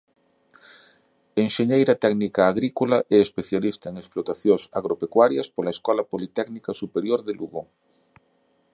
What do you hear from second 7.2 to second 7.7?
de Lugo.